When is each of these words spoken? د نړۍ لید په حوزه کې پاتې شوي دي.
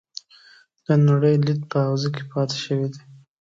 د 0.85 0.87
نړۍ 1.07 1.35
لید 1.45 1.61
په 1.71 1.77
حوزه 1.85 2.09
کې 2.15 2.23
پاتې 2.31 2.57
شوي 2.65 2.87
دي. 2.93 3.01